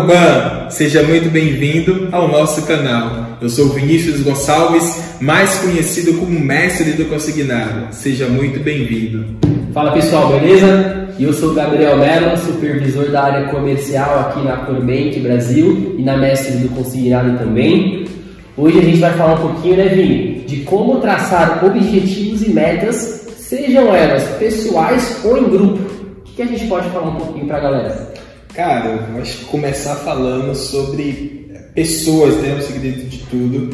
[0.00, 3.36] Corban, seja muito bem-vindo ao nosso canal.
[3.38, 7.88] Eu sou Vinícius Gonçalves, mais conhecido como mestre do consignado.
[7.90, 9.26] Seja muito bem-vindo.
[9.74, 11.08] Fala pessoal, beleza?
[11.18, 16.56] Eu sou Gabriel Mello, supervisor da área comercial aqui na Corbank Brasil e na mestre
[16.56, 18.06] do consignado também.
[18.56, 23.26] Hoje a gente vai falar um pouquinho, né, Vini, de como traçar objetivos e metas,
[23.36, 25.78] sejam elas pessoais ou em grupo.
[26.26, 28.19] O que a gente pode falar um pouquinho para a galera?
[28.54, 33.70] Cara, eu acho que começar falando sobre pessoas, né, o segredo de tudo,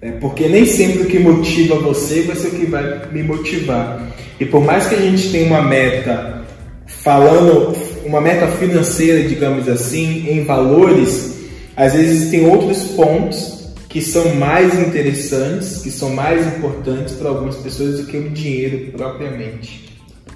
[0.00, 4.06] é, porque nem sempre o que motiva você vai ser o que vai me motivar.
[4.38, 6.44] E por mais que a gente tenha uma meta,
[6.86, 11.38] falando, uma meta financeira, digamos assim, em valores,
[11.76, 17.56] às vezes tem outros pontos que são mais interessantes, que são mais importantes para algumas
[17.56, 19.90] pessoas do que o dinheiro propriamente.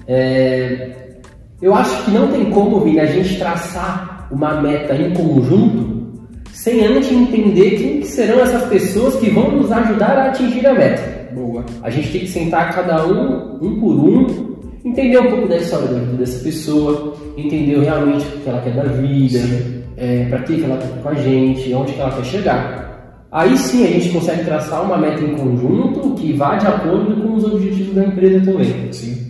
[0.07, 1.04] É,
[1.65, 6.13] eu acho que não tem como, vir a gente traçar uma meta em conjunto
[6.53, 10.75] sem antes entender quem que serão essas pessoas que vão nos ajudar a atingir a
[10.75, 11.33] meta.
[11.33, 11.65] Boa.
[11.81, 14.27] A gente tem que sentar cada um, um por um,
[14.85, 18.75] entender um pouco da história da vida dessa pessoa, entender realmente o que ela quer
[18.75, 19.39] da vida,
[19.97, 23.25] é, para que, ela quer com a gente, onde que ela quer chegar.
[23.31, 27.33] Aí sim a gente consegue traçar uma meta em conjunto que vá de acordo com
[27.33, 28.93] os objetivos da empresa também.
[28.93, 29.24] Sim.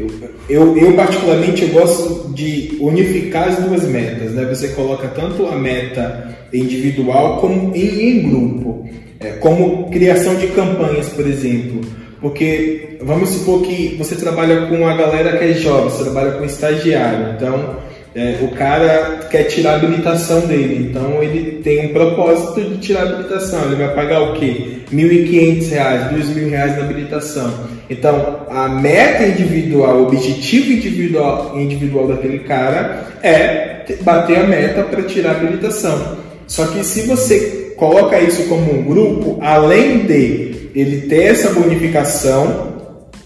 [0.00, 0.08] Eu,
[0.48, 4.44] eu, eu, particularmente eu gosto de unificar as duas metas, né?
[4.46, 8.88] Você coloca tanto a meta individual como em, em grupo,
[9.20, 11.80] é, como criação de campanhas, por exemplo.
[12.20, 16.44] Porque vamos supor que você trabalha com a galera que é jovem, você trabalha com
[16.44, 17.76] estagiário, então
[18.14, 23.02] é, o cara quer tirar a habilitação dele, então ele tem um propósito de tirar
[23.02, 23.64] a habilitação.
[23.66, 24.80] Ele vai pagar o quê?
[24.90, 27.54] R$ 1.500, R$ 2.000 na habilitação.
[27.88, 35.02] Então, a meta individual, o objetivo individual, individual daquele cara é bater a meta para
[35.02, 36.18] tirar a habilitação.
[36.46, 42.69] Só que se você coloca isso como um grupo, além de ele ter essa bonificação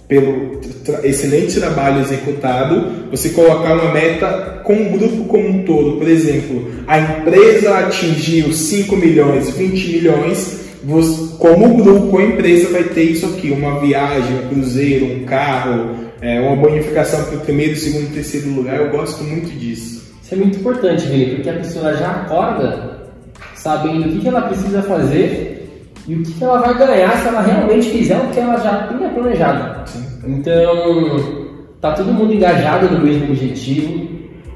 [0.06, 0.60] pelo
[1.03, 5.97] excelente trabalho executado, você colocar uma meta com o grupo como um todo.
[5.98, 12.84] Por exemplo, a empresa atingiu 5 milhões, 20 milhões, você, como grupo, a empresa vai
[12.84, 17.76] ter isso aqui: uma viagem, um cruzeiro, um carro, é, uma bonificação para o primeiro,
[17.76, 18.76] segundo e terceiro lugar.
[18.76, 20.04] Eu gosto muito disso.
[20.22, 22.94] Isso é muito importante, Vini, porque a pessoa já acorda
[23.54, 27.41] sabendo o que, ela precisa fazer e o que, que ela vai ganhar se ela
[27.41, 29.73] realmente fizer o que ela já tinha planejado.
[30.26, 31.44] Então,
[31.80, 34.08] tá todo mundo engajado no mesmo objetivo,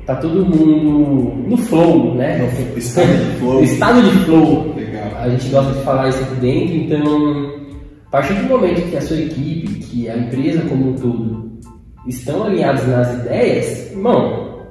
[0.06, 2.38] tá todo mundo no flow, né?
[2.38, 3.62] No estado de flow.
[3.64, 4.74] estado de flow.
[4.74, 5.10] Legal.
[5.18, 7.54] A gente gosta de falar isso aqui dentro, então,
[8.06, 11.58] a partir do momento que a sua equipe, que a empresa como um todo,
[12.06, 14.62] estão alinhados nas ideias, irmão,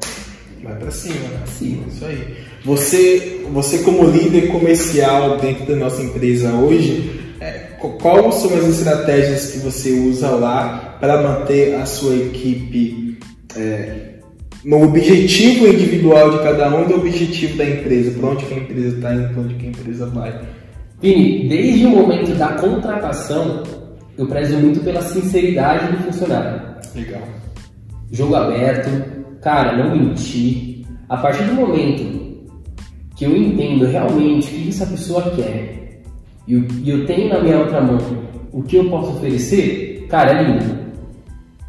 [0.64, 1.42] vai para cima, né?
[1.46, 1.84] Sim.
[1.88, 2.48] Isso aí.
[2.66, 7.27] Você, você como líder comercial dentro da nossa empresa hoje,
[8.00, 13.20] quais são as estratégias que você usa lá para manter a sua equipe
[13.56, 14.16] é,
[14.64, 18.20] no objetivo individual de cada um e no objetivo da empresa?
[18.20, 20.42] Para onde que a empresa está indo, para onde que a empresa vai?
[21.02, 23.64] Vini, desde o momento da contratação,
[24.18, 26.62] eu prezo muito pela sinceridade do funcionário.
[26.96, 27.22] Legal.
[28.12, 28.90] Jogo aberto,
[29.42, 30.86] cara, não mentir.
[31.08, 32.18] A partir do momento
[33.16, 35.87] que eu entendo realmente o que essa pessoa quer,
[36.48, 37.98] e eu, eu tenho na minha outra mão
[38.52, 40.88] o que eu posso oferecer, cara, é lindo.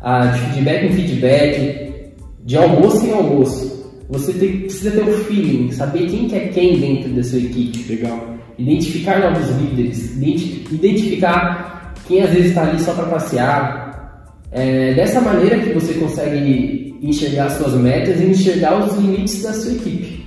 [0.00, 2.12] Ah, de feedback em feedback,
[2.44, 3.78] de almoço em almoço.
[4.08, 7.38] Você tem, precisa ter o um feeling, saber quem que é quem dentro da sua
[7.38, 7.92] equipe.
[7.92, 8.36] Legal.
[8.56, 14.34] Identificar novos líderes, identificar quem às vezes está ali só para passear.
[14.50, 19.72] É dessa maneira que você consegue enxergar suas metas e enxergar os limites da sua
[19.72, 20.24] equipe.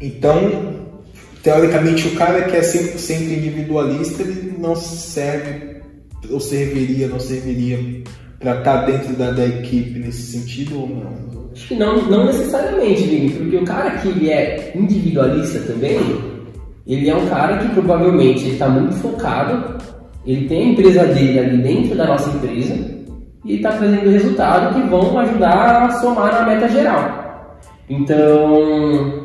[0.00, 0.71] Então,
[1.42, 5.72] teoricamente o cara que é 100% individualista, ele não serve
[6.30, 7.78] ou serviria, não serviria
[8.38, 11.50] para estar tá dentro da, da, equipe nesse sentido ou não?
[11.52, 15.98] Acho que não, não necessariamente, Vini, porque o cara que ele é individualista também,
[16.86, 19.76] ele é um cara que provavelmente está muito focado,
[20.24, 22.74] ele tem a empresa dele ali dentro da nossa empresa
[23.44, 27.58] e está trazendo resultados que vão ajudar a somar na meta geral.
[27.88, 29.21] Então,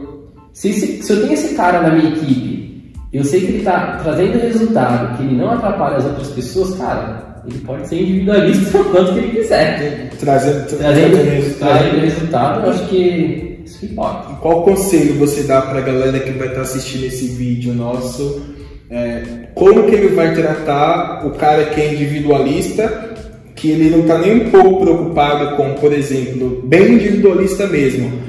[0.58, 4.00] se, se, se eu tenho esse cara na minha equipe, eu sei que ele está
[4.02, 8.86] trazendo resultado, que ele não atrapalha as outras pessoas, cara, ele pode ser individualista o
[8.86, 10.10] quanto que ele quiser.
[10.20, 11.80] Trazendo, trazendo, trazendo resultado.
[11.80, 14.34] Trazendo resultado, eu acho que isso importa.
[14.42, 18.42] Qual conselho você dá para a galera que vai estar tá assistindo esse vídeo nosso?
[18.90, 23.16] É, como que ele vai tratar o cara que é individualista,
[23.56, 28.27] que ele não está nem um pouco preocupado com, por exemplo, bem individualista mesmo,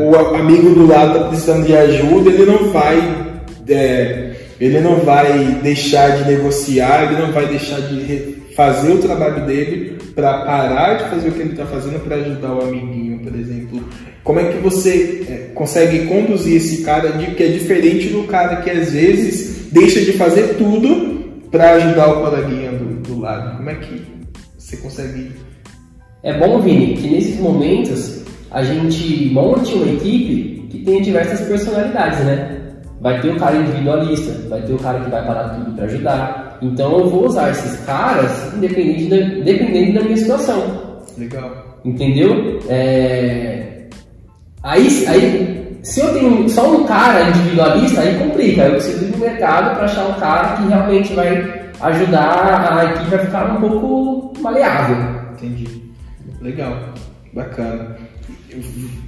[0.00, 3.26] o amigo do lado está precisando de ajuda, ele não vai.
[3.68, 9.44] É, ele não vai deixar de negociar, ele não vai deixar de fazer o trabalho
[9.44, 13.38] dele para parar de fazer o que ele está fazendo para ajudar o amiguinho, por
[13.38, 13.84] exemplo.
[14.24, 18.56] Como é que você é, consegue conduzir esse cara de que é diferente do cara
[18.62, 23.58] que às vezes deixa de fazer tudo para ajudar o coleguinha do, do lado?
[23.58, 24.02] Como é que
[24.58, 25.32] você consegue?
[26.22, 32.20] É bom, Vini, que nesses momentos a gente monte uma equipe que tenha diversas personalidades,
[32.20, 32.60] né?
[33.00, 36.58] Vai ter o cara individualista, vai ter o cara que vai parar tudo para ajudar.
[36.62, 41.02] Então eu vou usar esses caras independente da, dependendo da minha situação.
[41.18, 41.78] Legal.
[41.84, 42.58] Entendeu?
[42.68, 43.86] É...
[44.62, 48.62] Aí, aí, se eu tenho só um cara individualista, aí complica.
[48.62, 53.14] Eu preciso ir no mercado para achar um cara que realmente vai ajudar a equipe
[53.14, 54.96] a ficar um pouco maleável.
[55.34, 55.82] Entendi.
[56.40, 56.74] Legal.
[57.32, 57.96] Bacana.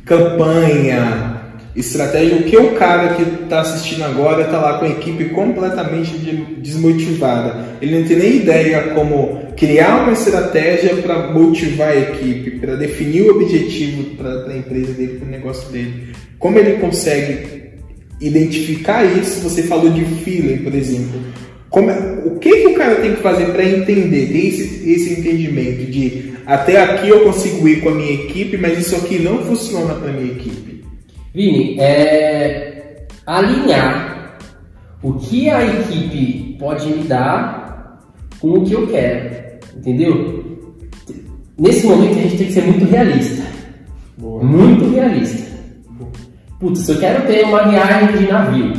[0.04, 1.38] Campanha,
[1.74, 6.16] estratégia, o que o cara que está assistindo agora está lá com a equipe completamente
[6.58, 7.76] desmotivada.
[7.80, 13.22] Ele não tem nem ideia como criar uma estratégia para motivar a equipe, para definir
[13.22, 16.08] o objetivo para a empresa dele, para o negócio dele.
[16.38, 17.58] Como ele consegue
[18.20, 19.40] identificar isso?
[19.40, 21.20] Você falou de feeling, por exemplo.
[21.70, 25.20] Como, é, o que, que o cara tem que fazer para entender, ter esse, esse
[25.20, 29.44] entendimento de até aqui eu consigo ir com a minha equipe, mas isso aqui não
[29.44, 30.82] funciona para a minha equipe?
[31.34, 34.38] Vini, é alinhar
[35.02, 38.00] o que a equipe pode me dar
[38.40, 40.58] com o que eu quero, entendeu?
[41.58, 43.42] Nesse momento a gente tem que ser muito realista.
[44.16, 44.42] Boa.
[44.42, 45.54] Muito realista.
[46.58, 48.72] Putz, se eu quero ter uma viagem de navio,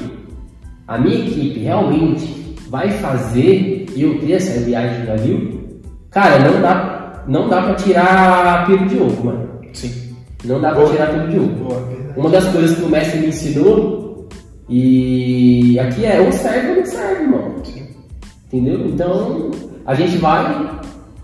[0.88, 6.89] a minha equipe realmente vai fazer eu ter essa viagem de navio, cara, não dá,
[7.30, 9.50] não dá pra tirar pelo de ovo, mano.
[9.74, 10.16] Sim.
[10.44, 11.48] Não dá pra tirar pelo de ovo.
[11.64, 11.90] Boa.
[12.18, 14.28] Uma das coisas que o mestre me ensinou,
[14.68, 17.56] e aqui é ou serve ou não serve, irmão.
[18.48, 18.88] Entendeu?
[18.88, 19.52] Então,
[19.86, 20.70] a gente vai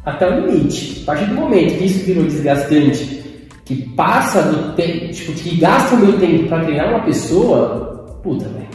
[0.06, 1.02] até o limite.
[1.02, 5.96] A partir do momento que isso virou desgastante, que passa do tempo, tipo, que gasta
[5.96, 8.68] o meu tempo para treinar uma pessoa, puta, velho.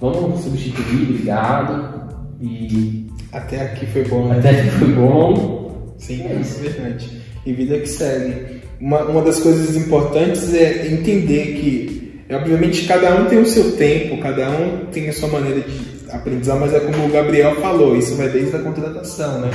[0.00, 2.06] Vamos substituir, obrigado.
[2.40, 3.06] E.
[3.32, 4.28] Até aqui foi bom.
[4.28, 4.38] Né?
[4.38, 5.55] Até aqui foi bom.
[5.98, 6.60] Sim, é isso.
[6.60, 7.10] Verdade.
[7.44, 13.26] E vida que segue uma, uma das coisas importantes é entender que, obviamente, cada um
[13.26, 17.06] tem o seu tempo, cada um tem a sua maneira de aprendizar, mas é como
[17.06, 19.50] o Gabriel falou, isso vai desde a contratação, né?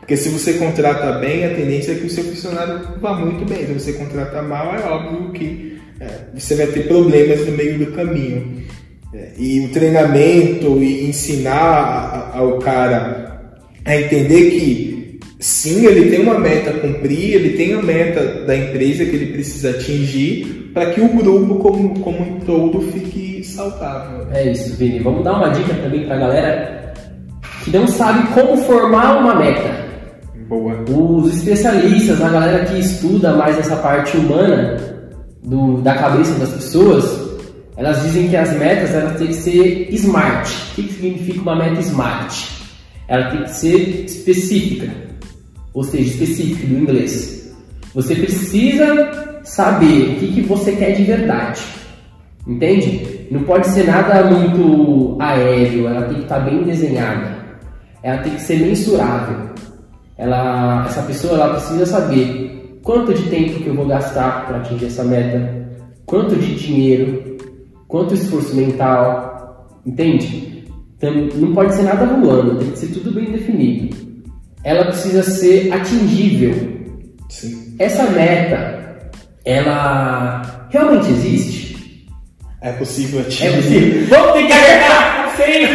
[0.00, 3.66] Porque se você contrata bem, a tendência é que o seu funcionário vá muito bem.
[3.66, 7.92] Se você contratar mal, é óbvio que é, você vai ter problemas no meio do
[7.92, 8.62] caminho.
[9.14, 13.52] É, e o treinamento e ensinar ao cara
[13.84, 14.91] a entender que
[15.42, 19.32] sim, ele tem uma meta a cumprir, ele tem a meta da empresa que ele
[19.32, 24.28] precisa atingir para que o grupo como, como um todo fique saudável.
[24.32, 25.00] É isso, Vini.
[25.00, 26.94] Vamos dar uma dica também para a galera
[27.64, 29.82] que não sabe como formar uma meta.
[30.48, 30.84] Boa.
[30.88, 34.76] Os especialistas, a galera que estuda mais essa parte humana
[35.42, 37.04] do, da cabeça das pessoas,
[37.76, 40.50] elas dizem que as metas elas têm que ser smart.
[40.72, 42.48] O que, que significa uma meta smart?
[43.08, 45.11] Ela tem que ser específica
[45.74, 47.52] ou seja, específico do inglês.
[47.94, 51.62] Você precisa saber o que, que você quer de verdade.
[52.46, 53.26] Entende?
[53.30, 57.36] Não pode ser nada muito aéreo, ela tem que estar bem desenhada.
[58.02, 59.50] Ela tem que ser mensurável.
[60.18, 64.86] Ela, essa pessoa ela precisa saber quanto de tempo que eu vou gastar para atingir
[64.86, 65.68] essa meta,
[66.04, 67.36] quanto de dinheiro,
[67.88, 70.64] quanto esforço mental, entende?
[70.96, 74.01] Então, não pode ser nada voando, tem que ser tudo bem definido
[74.64, 76.54] ela precisa ser atingível.
[77.28, 77.74] Sim.
[77.78, 79.10] Essa meta,
[79.44, 82.06] ela realmente existe?
[82.60, 83.46] É possível atingir.
[83.46, 84.06] É possível.
[84.08, 85.68] Vamos ter que agarrar sem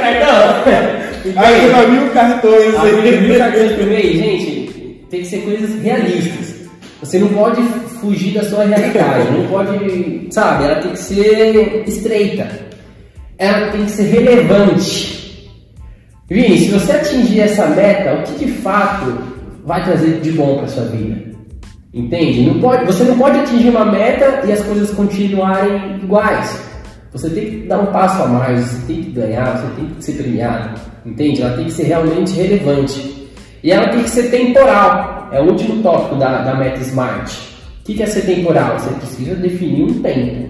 [0.00, 1.36] cartão.
[1.36, 3.20] Agarrar mil cartões aí.
[3.20, 6.54] Mil cartões por mês, gente, tem que ser coisas realistas.
[7.00, 7.62] Você não pode
[8.00, 12.48] fugir da sua realidade, não pode, sabe, ela tem que ser estreita.
[13.38, 15.21] Ela tem que ser relevante.
[16.32, 19.18] Vini, se você atingir essa meta, o que de fato
[19.66, 21.30] vai trazer de bom para sua vida?
[21.92, 22.46] Entende?
[22.46, 26.58] Não pode, você não pode atingir uma meta e as coisas continuarem iguais.
[27.12, 30.02] Você tem que dar um passo a mais, você tem que ganhar, você tem que
[30.02, 30.80] ser premiado.
[31.04, 31.42] Entende?
[31.42, 33.28] Ela tem que ser realmente relevante.
[33.62, 35.28] E ela tem que ser temporal.
[35.32, 37.30] É o último tópico da, da meta SMART.
[37.80, 38.78] O que é ser temporal?
[38.78, 40.48] Você precisa definir um tempo.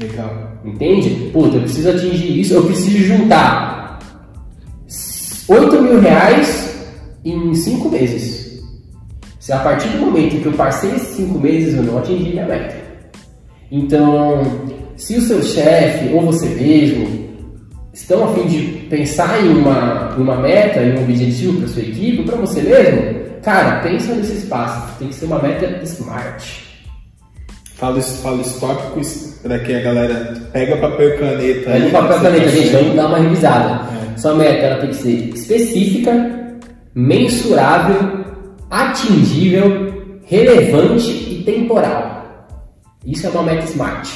[0.00, 0.58] Legal.
[0.64, 1.30] Entende?
[1.32, 3.81] Puta, eu preciso atingir isso, eu preciso juntar
[5.48, 6.74] 8 mil reais
[7.24, 8.62] em 5 meses.
[9.40, 12.46] Se a partir do momento que eu passei esses 5 meses eu não atingi minha
[12.46, 12.76] meta.
[13.70, 14.42] Então,
[14.96, 17.22] se o seu chefe ou você mesmo
[17.92, 22.22] estão a fim de pensar em uma, uma meta, em um objetivo para sua equipe,
[22.24, 24.98] para você mesmo, cara, pensa nesse espaço.
[24.98, 26.72] Tem que ser uma meta smart.
[27.74, 31.70] Fala, fala os tópicos para que a galera pega papel e caneta.
[31.70, 33.98] Pega papel e caneta, gente, vamos dar uma revisada.
[33.98, 34.01] É.
[34.16, 36.58] Sua meta ela tem que ser específica,
[36.94, 38.24] mensurável,
[38.70, 42.46] atingível, relevante e temporal.
[43.06, 44.10] Isso é uma meta smart.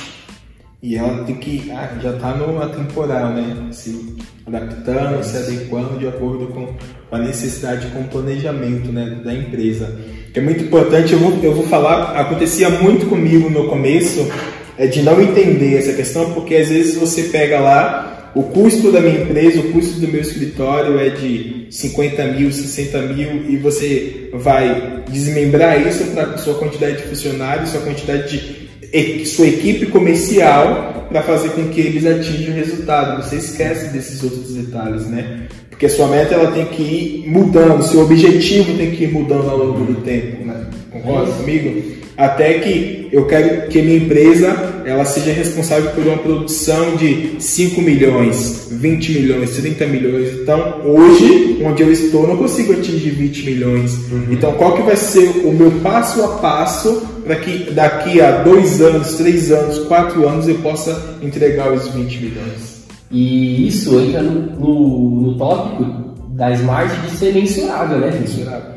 [0.82, 1.70] E ela tem que.
[1.72, 3.68] Ah, já está no temporal, né?
[3.72, 6.68] Se adaptando, se adequando de acordo com
[7.10, 9.98] a necessidade com o planejamento né, da empresa.
[10.32, 14.30] É muito importante, eu vou, eu vou falar, acontecia muito comigo no começo,
[14.78, 19.00] é de não entender essa questão, porque às vezes você pega lá, o custo da
[19.00, 24.28] minha empresa, o custo do meu escritório é de 50 mil, 60 mil, e você
[24.34, 31.22] vai desmembrar isso para sua quantidade de funcionários, sua quantidade de sua equipe comercial para
[31.22, 33.22] fazer com que eles atinjam o resultado.
[33.22, 35.46] Você esquece desses outros detalhes, né?
[35.70, 39.48] Porque a sua meta ela tem que ir mudando, seu objetivo tem que ir mudando
[39.48, 40.66] ao longo do tempo, né?
[40.92, 42.05] Concorda comigo?
[42.16, 47.80] Até que eu quero que minha empresa ela seja responsável por uma produção de 5
[47.82, 50.32] milhões, 20 milhões, 30 milhões.
[50.40, 53.96] Então, hoje, onde eu estou, não consigo atingir 20 milhões.
[54.10, 54.26] Uhum.
[54.30, 58.80] Então, qual que vai ser o meu passo a passo para que daqui a dois
[58.80, 62.86] anos, três anos, quatro anos eu possa entregar os 20 milhões?
[63.10, 65.84] E isso entra no, no, no tópico
[66.30, 68.10] da Smart de ser mensurável, né?
[68.20, 68.76] Mensurável.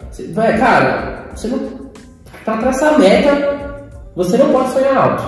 [0.57, 1.78] Cara, você não
[2.49, 5.23] para traçar a meta, você não pode sonhar alto.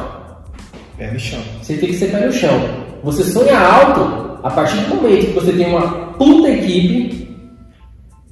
[0.98, 1.40] Pé no chão.
[1.62, 2.60] Você tem que ser pé no chão.
[3.04, 7.38] Você sonha alto a partir do momento que você tem uma puta equipe,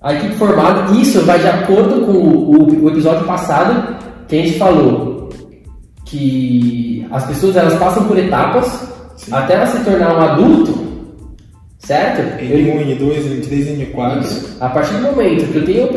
[0.01, 0.91] a equipe formada.
[0.95, 3.95] Isso vai de acordo com o, o episódio passado
[4.27, 5.29] que a gente falou
[6.05, 9.31] que as pessoas elas passam por etapas Sim.
[9.33, 10.89] até ela se tornar um adulto
[11.79, 12.21] certo?
[12.39, 14.57] N1, N2, N3, N4.
[14.59, 15.89] A partir do momento que eu tenho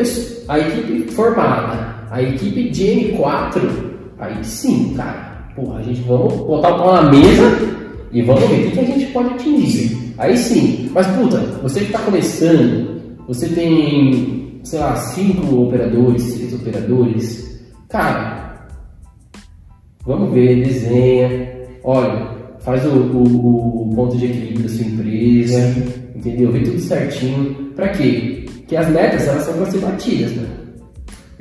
[0.49, 3.63] a equipe formada, a equipe de N4,
[4.19, 7.59] aí sim, cara, porra, a gente vamos botar o pau na mesa
[8.13, 9.89] e vamos ver o que, a gente pode atingir.
[9.89, 10.15] Sim.
[10.19, 16.53] Aí sim, mas puta, você que está começando, você tem, sei lá, cinco operadores, seis
[16.53, 18.69] operadores, cara,
[20.05, 21.51] vamos ver, desenha,
[21.83, 22.29] olha,
[22.61, 25.85] faz o, o, o ponto de equilíbrio da sua empresa, sim.
[26.15, 26.53] entendeu?
[26.53, 27.73] Vê tudo certinho.
[27.75, 28.45] Pra quê?
[28.59, 30.63] Porque as metas elas são para ser batidas, né?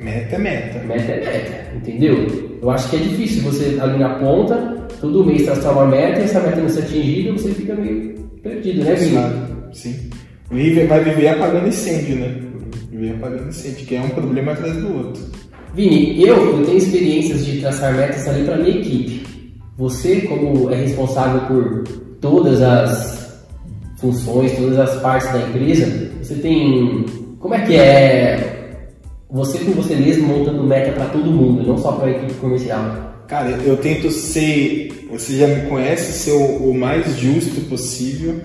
[0.02, 0.78] Meta é meta.
[0.80, 2.58] Meta é meta, entendeu?
[2.60, 4.56] Eu acho que é difícil você ali na ponta,
[5.00, 8.84] todo mês traçar uma meta e essa meta não ser atingida, você fica meio perdido,
[8.84, 9.18] né, Vini?
[9.72, 10.10] Sim.
[10.50, 12.34] Vive, vai viver apagando incêndio, né?
[12.90, 15.22] Viver apagando incêndio, que é um problema atrás do outro.
[15.74, 19.26] Vini, eu, eu tenho experiências de traçar metas ali para minha equipe.
[19.78, 21.84] Você, como é responsável por
[22.20, 23.46] todas as
[23.98, 27.06] funções, todas as partes da empresa, você tem.
[27.38, 28.51] Como é que é
[29.32, 33.24] você com você mesmo montando meta para todo mundo, não só para a equipe comercial?
[33.26, 38.40] Cara, eu tento ser, você já me conhece, ser o, o mais justo possível.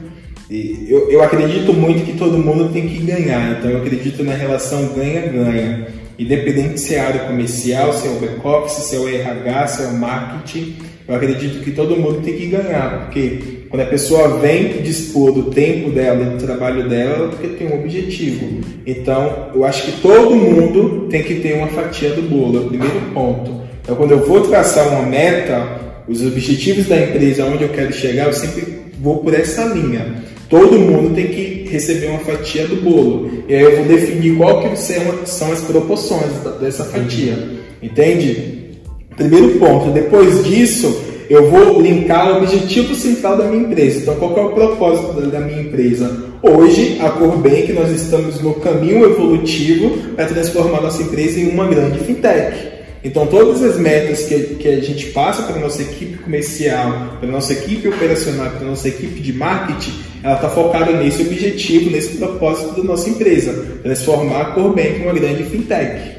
[0.50, 4.34] E eu, eu acredito muito que todo mundo tem que ganhar, então eu acredito na
[4.34, 5.88] relação ganha-ganha.
[6.18, 9.88] Independente se é área comercial, se é o back-office, se é o RH, se é
[9.88, 14.82] o marketing, eu acredito que todo mundo tem que ganhar, porque quando a pessoa vem
[14.82, 18.62] dispor do tempo dela, do trabalho dela, é porque tem um objetivo.
[18.86, 22.68] Então, eu acho que todo mundo tem que ter uma fatia do bolo, é o
[22.68, 23.62] primeiro ponto.
[23.82, 28.28] Então, quando eu vou traçar uma meta, os objetivos da empresa, onde eu quero chegar,
[28.28, 30.24] eu sempre vou por essa linha.
[30.50, 33.44] Todo mundo tem que receber uma fatia do bolo.
[33.50, 36.32] E aí eu vou definir qual que são as proporções
[36.62, 37.38] dessa fatia.
[37.84, 38.78] Entende?
[39.18, 39.92] Primeiro ponto.
[39.92, 44.00] Depois disso, eu vou linkar o objetivo central da minha empresa.
[44.00, 46.26] Então, qual é o propósito da minha empresa?
[46.42, 52.00] Hoje, a Corbank, nós estamos no caminho evolutivo para transformar nossa empresa em uma grande
[52.00, 52.78] fintech.
[53.04, 57.30] Então, todas as metas que, que a gente passa para a nossa equipe comercial, para
[57.30, 59.94] a nossa equipe operacional, para a nossa equipe de marketing,
[60.24, 63.54] ela está focada nesse objetivo, nesse propósito da nossa empresa,
[63.84, 66.18] transformar a Corbank em uma grande fintech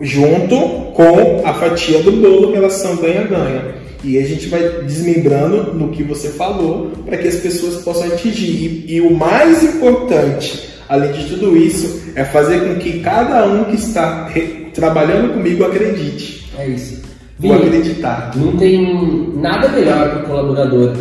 [0.00, 0.56] junto
[0.92, 3.85] com a fatia do bolo relação ganha-ganha.
[4.06, 8.84] E a gente vai desmembrando no que você falou para que as pessoas possam atingir.
[8.86, 13.64] E, e, o mais importante, além de tudo isso, é fazer com que cada um
[13.64, 14.30] que está
[14.72, 16.50] trabalhando comigo acredite.
[16.58, 17.02] É isso.
[17.38, 18.32] Vou acreditar.
[18.36, 20.96] Não tem nada melhor para o colaborador.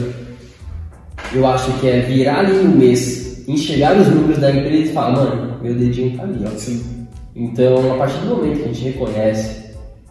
[1.33, 5.11] Eu acho que é virar ali um mês, enxergar os números da empresa e falar,
[5.11, 6.57] mano, meu dedinho tá ali, ó.
[6.57, 6.95] Sim
[7.35, 9.64] então, a partir do momento que a gente reconhece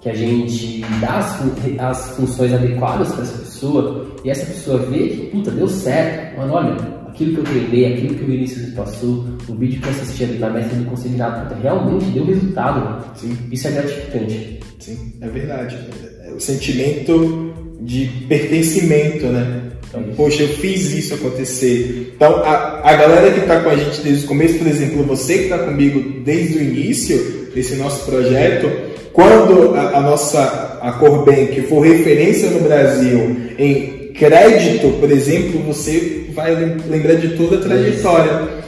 [0.04, 1.40] que a gente dá as,
[1.78, 6.36] as funções adequadas para essa pessoa e essa pessoa vê que, puta, deu certo.
[6.36, 6.76] Mano, olha,
[7.08, 10.38] aquilo que eu treinei, aquilo que o Vinícius passou, o vídeo que eu assisti ali
[10.38, 13.02] na meta do considerado, puta, realmente deu resultado.
[13.16, 13.34] Sim.
[13.50, 14.60] Isso é gratificante.
[14.78, 15.78] Sim, é verdade.
[16.22, 19.70] É o sentimento de pertencimento, né?
[19.88, 22.12] Então, poxa, eu fiz isso acontecer.
[22.14, 25.38] Então, a, a galera que está com a gente desde o começo, por exemplo, você
[25.38, 28.70] que está comigo desde o início desse nosso projeto,
[29.12, 36.26] quando a, a nossa a Corbank for referência no Brasil em crédito, por exemplo, você
[36.34, 36.54] vai
[36.88, 38.64] lembrar de toda a trajetória.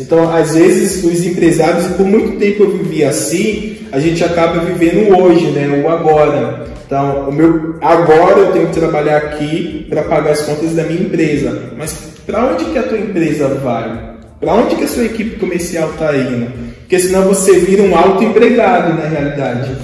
[0.00, 5.16] Então, às vezes, os empresários, por muito tempo eu vivi assim, a gente acaba vivendo
[5.18, 5.82] hoje, né?
[5.84, 6.66] o agora.
[6.86, 11.02] Então, o meu, agora eu tenho que trabalhar aqui para pagar as contas da minha
[11.02, 11.72] empresa.
[11.76, 11.92] Mas
[12.24, 14.17] para onde que a tua empresa vai?
[14.40, 16.52] Para onde que a sua equipe comercial está indo?
[16.80, 19.76] Porque senão você vira um autoempregado na realidade.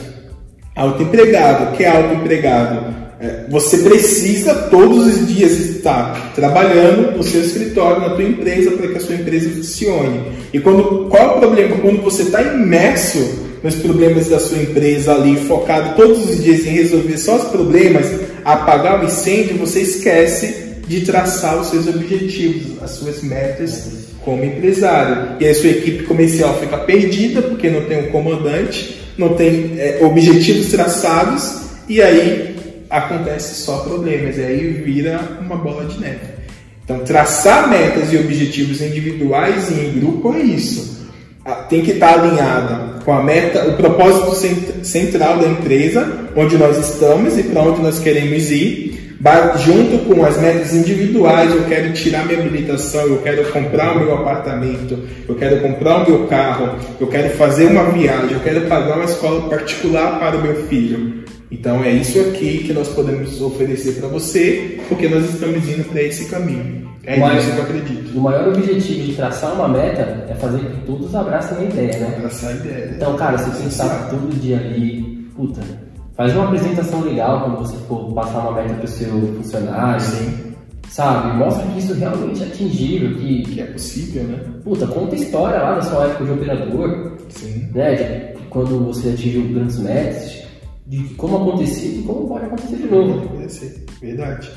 [0.77, 2.95] Autoempregado, o que é autoempregado?
[3.21, 8.89] É, você precisa todos os dias estar trabalhando no seu escritório, na tua empresa, para
[8.89, 10.21] que a sua empresa funcione.
[10.53, 11.77] E quando, qual é o problema?
[11.77, 16.71] Quando você está imerso nos problemas da sua empresa ali, focado todos os dias em
[16.71, 18.07] resolver só os problemas,
[18.45, 25.37] apagar o incêndio, você esquece de traçar os seus objetivos, as suas metas como empresário.
[25.41, 30.01] E aí sua equipe comercial fica perdida porque não tem um comandante, não tem é,
[30.03, 32.57] objetivos traçados e aí
[32.91, 34.37] acontece só problemas.
[34.37, 36.35] E aí vira uma bola de neve.
[36.85, 41.03] Então, traçar metas e objetivos individuais e em grupo é isso.
[41.69, 44.35] Tem que estar alinhada com a meta, o propósito
[44.83, 49.04] central da empresa, onde nós estamos e para onde nós queremos ir
[49.59, 54.15] junto com as metas individuais, eu quero tirar minha habilitação, eu quero comprar o meu
[54.15, 58.97] apartamento, eu quero comprar o meu carro, eu quero fazer uma viagem, eu quero pagar
[58.97, 61.25] uma escola particular para o meu filho.
[61.51, 66.03] Então é isso aqui que nós podemos oferecer para você, porque nós estamos indo para
[66.03, 66.85] esse caminho.
[67.07, 68.19] É maior, isso que eu acredito.
[68.19, 72.15] O maior objetivo de traçar uma meta é fazer que todos abracem a ideia, né?
[72.17, 72.93] Abraçar a ideia.
[72.97, 75.61] Então, cara, você tem que estar todo dia ali, puta,
[76.17, 80.01] Faz uma apresentação legal quando você for passar uma meta para o seu funcionário.
[80.01, 80.55] Sim.
[80.89, 81.37] Sabe?
[81.37, 84.39] Mostra que isso realmente é atingível, que, que é possível, né?
[84.63, 87.13] Puta, conta história lá da sua época de operador.
[87.31, 87.69] Sim.
[87.75, 87.95] Né?
[87.95, 90.45] De, quando você atingiu grandes metas,
[90.87, 93.25] de como aconteceu e como pode acontecer de novo.
[93.25, 94.51] Acontecer, verdade.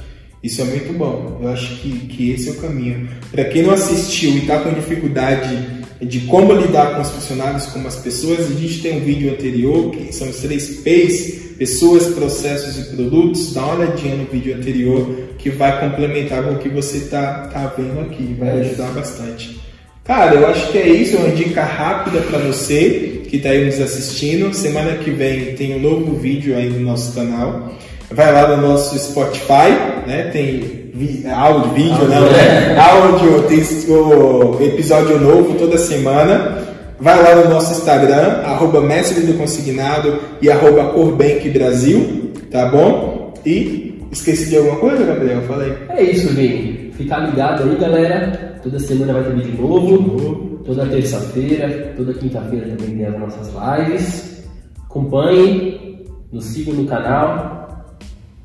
[0.43, 1.39] Isso é muito bom.
[1.41, 3.10] Eu acho que, que esse é o caminho.
[3.32, 7.88] Para quem não assistiu e está com dificuldade de como lidar com os funcionários, como
[7.88, 12.77] as pessoas, a gente tem um vídeo anterior, que são os três P's, pessoas, processos
[12.77, 16.97] e produtos, dá uma olhadinha no vídeo anterior que vai complementar com o que você
[16.97, 19.60] está tá vendo aqui, vai ajudar bastante.
[20.03, 23.79] Cara, eu acho que é isso, uma dica rápida para você que está aí nos
[23.79, 24.53] assistindo.
[24.53, 27.73] Semana que vem tem um novo vídeo aí no nosso canal.
[28.10, 29.69] Vai lá no nosso Spotify,
[30.07, 30.29] né?
[30.31, 30.87] Tem
[31.34, 32.78] áudio, vídeo, não, né?
[32.80, 36.58] Áudio, tem o episódio novo toda semana.
[37.00, 43.34] Vai lá no nosso Instagram, arroba Mestre do Consignado e arroba Corbank Brasil, tá bom?
[43.45, 45.41] E esqueci de alguma coisa, Gabriel?
[45.43, 45.73] Falei.
[45.89, 46.91] É isso, Vini.
[46.97, 48.60] Ficar ligado aí, galera.
[48.63, 50.60] Toda semana vai ter vídeo novo.
[50.65, 54.43] Toda terça-feira, toda quinta-feira também tem as nossas lives.
[54.89, 57.95] Acompanhe, nos sigam no canal,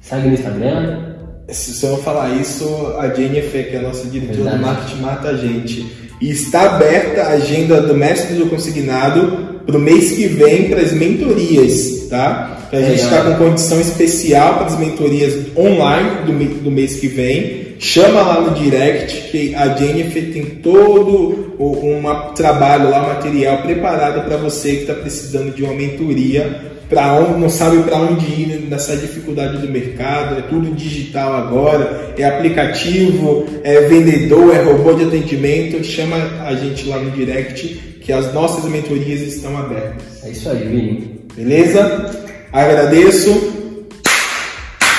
[0.00, 1.11] segue no Instagram.
[1.48, 4.58] Se eu não falar isso, a Jennifer, que é a nossa diretora Verdade.
[4.58, 5.86] do marketing, mata a gente.
[6.20, 10.80] E está aberta a agenda do Mestre do Consignado para o mês que vem para
[10.80, 12.62] as mentorias, tá?
[12.68, 17.08] Então, a gente está com condição especial para as mentorias online do, do mês que
[17.08, 17.61] vem.
[17.82, 24.36] Chama lá no direct que a Jennifer tem todo um trabalho lá, material preparado para
[24.36, 28.96] você que está precisando de uma mentoria para onde não sabe para onde ir nessa
[28.96, 35.82] dificuldade do mercado, é tudo digital agora, é aplicativo, é vendedor, é robô de atendimento,
[35.82, 36.16] chama
[36.46, 37.66] a gente lá no direct
[38.00, 40.22] que as nossas mentorias estão abertas.
[40.22, 41.20] É isso aí, Vini.
[41.34, 42.10] Beleza?
[42.52, 43.30] Agradeço.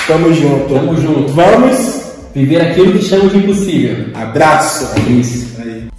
[0.06, 0.74] Tamo junto.
[0.74, 1.32] Tamo junto.
[1.32, 1.93] Vamos
[2.34, 4.06] viver aquilo que chamamos de impossível.
[4.14, 4.88] Abraço.
[4.98, 5.60] É isso.
[5.60, 5.93] Aí.